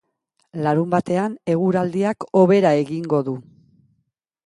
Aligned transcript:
Larunbatean 0.67 1.35
eguraldiak 1.55 2.29
hobera 2.43 2.75
egingo 2.83 3.25
du. 3.29 3.41